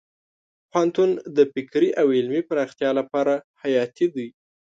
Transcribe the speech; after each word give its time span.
پوهنتون 0.69 1.09
د 1.35 1.37
فکري 1.53 1.89
او 2.01 2.07
علمي 2.17 2.41
پراختیا 2.49 2.89
لپاره 2.99 3.33
حیاتي 3.61 4.07
دی. 4.15 4.27